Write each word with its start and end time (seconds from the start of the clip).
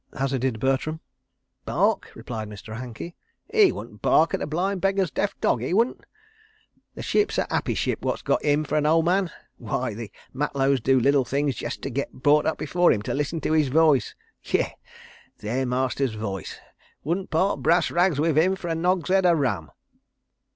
hazarded 0.17 0.59
Bertram. 0.59 0.99
"Bark!" 1.63 2.09
replied 2.15 2.49
Mr. 2.49 2.77
Hankey. 2.77 3.15
"'E 3.53 3.71
wouldn' 3.71 3.97
bark 3.97 4.33
at 4.33 4.41
a 4.41 4.47
blind 4.47 4.81
beggar's 4.81 5.11
deaf 5.11 5.39
dog, 5.39 5.61
'e 5.61 5.75
wouldn't.... 5.75 6.05
The 6.95 7.03
ship's 7.03 7.37
a 7.37 7.45
'Appy 7.53 7.75
Ship 7.75 8.01
wot's 8.01 8.23
got 8.23 8.43
'im 8.43 8.63
fer 8.63 8.81
Ole 8.83 9.03
Man.... 9.03 9.29
Why—the 9.57 10.11
matlows 10.33 10.79
do's 10.81 11.03
liddle 11.03 11.23
things 11.23 11.53
jest 11.53 11.83
to 11.83 11.91
git 11.91 12.11
brought 12.13 12.47
up 12.47 12.57
before 12.57 12.91
'im 12.91 13.03
to 13.03 13.13
listen 13.13 13.41
to 13.41 13.53
'is 13.53 13.67
voice.... 13.67 14.15
Yes.... 14.43 14.71
Their 15.37 15.67
Master's 15.67 16.15
Voice.... 16.15 16.57
Wouldn' 17.03 17.27
part 17.27 17.61
brass 17.61 17.91
rags 17.91 18.19
wiv 18.19 18.39
'im 18.39 18.55
for 18.55 18.69
a 18.69 18.73
nogs'ead 18.75 19.27
o' 19.27 19.33
rum. 19.33 19.69